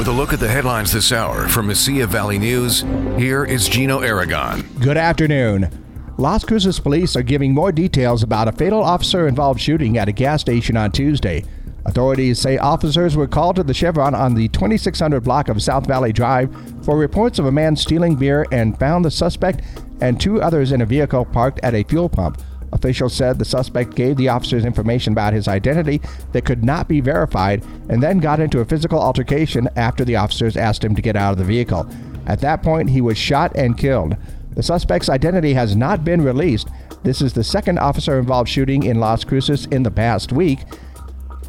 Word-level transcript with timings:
With 0.00 0.08
a 0.08 0.12
look 0.12 0.32
at 0.32 0.40
the 0.40 0.48
headlines 0.48 0.92
this 0.92 1.12
hour 1.12 1.46
from 1.46 1.68
Mesilla 1.68 2.06
Valley 2.06 2.38
News, 2.38 2.86
here 3.18 3.44
is 3.44 3.68
Gino 3.68 4.00
Aragon. 4.00 4.62
Good 4.80 4.96
afternoon. 4.96 5.68
Las 6.16 6.42
Cruces 6.42 6.80
police 6.80 7.16
are 7.16 7.22
giving 7.22 7.52
more 7.52 7.70
details 7.70 8.22
about 8.22 8.48
a 8.48 8.52
fatal 8.52 8.82
officer 8.82 9.28
involved 9.28 9.60
shooting 9.60 9.98
at 9.98 10.08
a 10.08 10.12
gas 10.12 10.40
station 10.40 10.74
on 10.78 10.90
Tuesday. 10.90 11.44
Authorities 11.84 12.38
say 12.38 12.56
officers 12.56 13.14
were 13.14 13.28
called 13.28 13.56
to 13.56 13.62
the 13.62 13.74
Chevron 13.74 14.14
on 14.14 14.32
the 14.32 14.48
2600 14.48 15.20
block 15.20 15.50
of 15.50 15.62
South 15.62 15.86
Valley 15.86 16.14
Drive 16.14 16.50
for 16.82 16.96
reports 16.96 17.38
of 17.38 17.44
a 17.44 17.52
man 17.52 17.76
stealing 17.76 18.16
beer 18.16 18.46
and 18.50 18.78
found 18.78 19.04
the 19.04 19.10
suspect 19.10 19.60
and 20.00 20.18
two 20.18 20.40
others 20.40 20.72
in 20.72 20.80
a 20.80 20.86
vehicle 20.86 21.26
parked 21.26 21.60
at 21.62 21.74
a 21.74 21.82
fuel 21.82 22.08
pump. 22.08 22.40
Officials 22.72 23.14
said 23.14 23.38
the 23.38 23.44
suspect 23.44 23.94
gave 23.94 24.16
the 24.16 24.28
officers 24.28 24.64
information 24.64 25.12
about 25.12 25.32
his 25.32 25.48
identity 25.48 26.00
that 26.32 26.44
could 26.44 26.64
not 26.64 26.88
be 26.88 27.00
verified 27.00 27.64
and 27.88 28.02
then 28.02 28.18
got 28.18 28.40
into 28.40 28.60
a 28.60 28.64
physical 28.64 29.00
altercation 29.00 29.68
after 29.76 30.04
the 30.04 30.16
officers 30.16 30.56
asked 30.56 30.84
him 30.84 30.94
to 30.94 31.02
get 31.02 31.16
out 31.16 31.32
of 31.32 31.38
the 31.38 31.44
vehicle. 31.44 31.88
At 32.26 32.40
that 32.40 32.62
point, 32.62 32.90
he 32.90 33.00
was 33.00 33.18
shot 33.18 33.52
and 33.56 33.76
killed. 33.76 34.16
The 34.54 34.62
suspect's 34.62 35.08
identity 35.08 35.54
has 35.54 35.74
not 35.74 36.04
been 36.04 36.22
released. 36.22 36.68
This 37.02 37.22
is 37.22 37.32
the 37.32 37.44
second 37.44 37.78
officer 37.78 38.18
involved 38.18 38.48
shooting 38.48 38.82
in 38.82 39.00
Las 39.00 39.24
Cruces 39.24 39.66
in 39.66 39.82
the 39.82 39.90
past 39.90 40.32
week. 40.32 40.60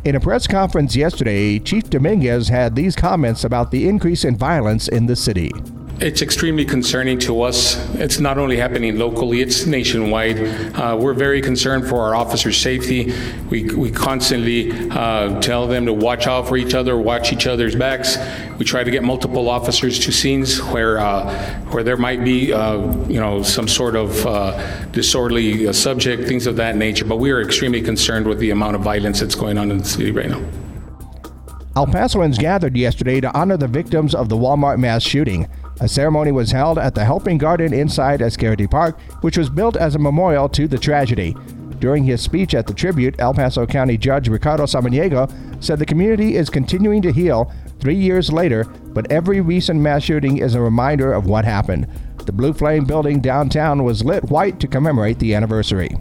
In 0.04 0.16
a 0.16 0.20
press 0.20 0.48
conference 0.48 0.96
yesterday, 0.96 1.60
Chief 1.60 1.90
Dominguez 1.90 2.48
had 2.48 2.76
these 2.76 2.96
comments 2.96 3.44
about 3.44 3.70
the 3.70 3.88
increase 3.88 4.24
in 4.24 4.36
violence 4.36 4.88
in 4.88 5.06
the 5.06 5.16
city. 5.16 5.52
It's 6.02 6.24
extremely 6.24 6.66
concerning 6.66 7.20
to 7.20 7.44
us. 7.44 7.78
It's 7.94 8.20
not 8.20 8.40
only 8.40 8.58
happening 8.58 8.98
locally, 8.98 9.40
it's 9.42 9.68
nationwide. 9.68 10.40
Uh, 10.76 10.98
we're 11.00 11.14
very 11.14 11.44
concerned 11.44 11.88
for 11.88 12.02
our 12.02 12.16
officers' 12.16 12.58
safety. 12.58 13.14
We, 13.52 13.66
we 13.76 13.92
constantly 13.92 14.72
uh, 14.90 15.40
tell 15.42 15.68
them 15.68 15.86
to 15.86 15.94
watch 15.94 16.26
out 16.26 16.48
for 16.48 16.58
each 16.58 16.74
other, 16.74 16.98
watch 16.98 17.32
each 17.32 17.46
other's 17.46 17.76
backs. 17.76 18.18
We 18.58 18.66
try 18.66 18.84
to 18.84 18.90
get 18.90 19.04
multiple 19.04 19.48
officers 19.48 20.00
to 20.00 20.12
scenes 20.12 20.60
where, 20.60 20.98
uh, 20.98 21.32
where 21.70 21.84
there 21.84 21.98
might 21.98 22.24
be, 22.24 22.52
uh, 22.52 22.78
you 23.06 23.20
know, 23.20 23.44
some 23.44 23.68
sort 23.68 23.96
of 23.96 24.26
uh, 24.26 24.86
disorderly 24.88 25.68
uh, 25.68 25.74
subject, 25.74 26.28
things 26.28 26.48
of 26.48 26.56
that 26.56 26.78
nature. 26.78 27.06
But 27.06 27.18
we 27.18 27.30
are 27.30 27.44
extremely 27.44 27.82
concerned 27.84 28.26
with 28.26 28.40
the 28.40 28.50
amount 28.50 28.76
of 28.76 28.82
violence 28.82 29.20
that's 29.20 29.36
going 29.36 29.60
on 29.60 29.70
in 29.70 29.78
the 29.78 29.86
city 29.86 30.10
right 30.10 30.30
now. 30.30 30.42
El 31.74 31.88
Pasoans 31.88 32.38
gathered 32.38 32.76
yesterday 32.76 33.22
to 33.22 33.34
honor 33.34 33.56
the 33.56 33.66
victims 33.66 34.14
of 34.14 34.28
the 34.28 34.36
Walmart 34.36 34.78
mass 34.78 35.04
shooting. 35.04 35.48
A 35.80 35.88
ceremony 35.88 36.34
was 36.34 36.52
held 36.52 36.78
at 36.78 36.96
the 36.96 37.06
Healing 37.06 37.38
Garden 37.38 37.74
inside 37.74 38.20
Ascarate 38.20 38.70
Park, 38.70 39.00
which 39.22 39.38
was 39.38 39.50
built 39.50 39.78
as 39.78 39.96
a 39.96 40.00
memorial 40.00 40.50
to 40.50 40.68
the 40.68 40.78
tragedy. 40.78 41.34
During 41.80 42.04
his 42.04 42.22
speech 42.22 42.54
at 42.54 42.68
the 42.68 42.74
tribute, 42.74 43.16
El 43.20 43.34
Paso 43.34 43.66
County 43.66 43.98
Judge 43.98 44.28
Ricardo 44.28 44.66
Samaniego 44.66 45.32
said 45.64 45.80
the 45.80 45.86
community 45.86 46.36
is 46.36 46.50
continuing 46.50 47.02
to 47.04 47.14
heal 47.14 47.50
three 47.80 47.96
years 47.96 48.34
later, 48.34 48.66
but 48.88 49.10
every 49.10 49.40
recent 49.40 49.80
mass 49.80 50.04
shooting 50.04 50.40
is 50.40 50.56
a 50.56 50.62
reminder 50.62 51.14
of 51.14 51.26
what 51.26 51.46
happened. 51.46 51.88
The 52.26 52.34
Blue 52.34 52.52
Flame 52.52 52.84
building 52.84 53.22
downtown 53.22 53.86
was 53.86 54.04
lit 54.04 54.26
white 54.26 54.60
to 54.60 54.68
commemorate 54.68 55.20
the 55.20 55.34
anniversary. 55.34 55.96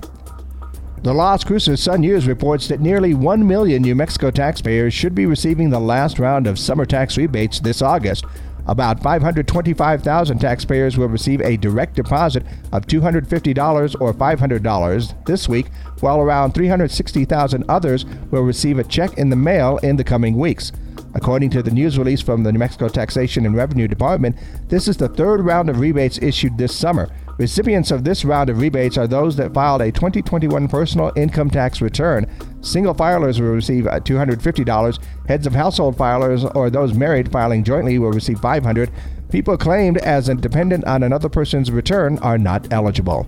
The 1.03 1.15
Las 1.15 1.45
Cruces 1.45 1.83
Sun 1.83 2.03
News 2.03 2.27
reports 2.27 2.69
that 2.69 2.83
nearly 2.83 3.15
1 3.15 3.47
million 3.47 3.81
New 3.81 3.95
Mexico 3.95 4.31
taxpayers 4.31 4.93
should 4.93 5.15
be 5.15 5.25
receiving 5.25 5.71
the 5.71 5.81
last 5.81 6.19
round 6.19 6.47
of 6.47 6.59
summer 6.59 6.85
tax 6.85 7.17
rebates 7.17 7.59
this 7.59 7.81
August. 7.81 8.27
About 8.67 9.03
525,000 9.03 10.39
taxpayers 10.39 10.99
will 10.99 11.09
receive 11.09 11.41
a 11.41 11.57
direct 11.57 11.97
deposit 11.97 12.45
of 12.71 12.87
$250 12.87 13.99
or 13.99 14.13
$500 14.13 15.25
this 15.25 15.49
week, 15.49 15.69
while 16.01 16.21
around 16.21 16.53
360,000 16.53 17.65
others 17.67 18.05
will 18.31 18.43
receive 18.43 18.79
a 18.79 18.85
check 18.85 19.17
in 19.17 19.31
the 19.31 19.37
mail 19.37 19.79
in 19.79 19.97
the 19.97 20.05
coming 20.05 20.37
weeks. 20.37 20.71
According 21.15 21.51
to 21.51 21.63
the 21.63 21.71
news 21.71 21.99
release 21.99 22.21
from 22.21 22.43
the 22.43 22.53
New 22.53 22.59
Mexico 22.59 22.89
Taxation 22.89 23.47
and 23.47 23.57
Revenue 23.57 23.89
Department, 23.89 24.37
this 24.69 24.87
is 24.87 24.97
the 24.97 25.09
third 25.09 25.41
round 25.41 25.69
of 25.69 25.81
rebates 25.81 26.19
issued 26.23 26.57
this 26.57 26.75
summer. 26.75 27.09
Recipients 27.39 27.91
of 27.91 28.05
this 28.05 28.25
round 28.25 28.51
of 28.51 28.61
rebates 28.61 28.99
are 28.99 29.07
those 29.07 29.35
that 29.37 29.55
filed 29.55 29.81
a 29.81 29.91
2021 29.91 30.69
personal 30.69 31.11
income 31.17 31.51
tax 31.51 31.81
return. 31.81 32.27
Single 32.61 32.95
filers 32.95 33.41
will 33.41 33.49
receive 33.49 33.87
uh, 33.87 33.99
$250. 34.01 34.99
Heads 35.27 35.47
of 35.47 35.55
household 35.55 35.97
filers 35.97 36.55
or 36.55 36.69
those 36.69 36.93
married 36.93 37.33
filing 37.33 37.65
jointly 37.65 37.99
will 37.99 38.13
receive 38.13 38.41
$500. 38.41 38.91
People 39.31 39.57
claimed 39.57 39.99
as 39.99 40.29
a 40.29 40.35
dependent 40.35 40.85
on 40.85 41.03
another 41.03 41.29
person's 41.29 41.71
return 41.71 42.19
are 42.19 42.37
not 42.39 42.71
eligible. 42.73 43.27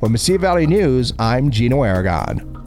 For 0.00 0.08
Mesilla 0.08 0.40
Valley 0.40 0.66
News, 0.66 1.12
I'm 1.20 1.50
Gino 1.52 1.84
Aragon. 1.84 2.51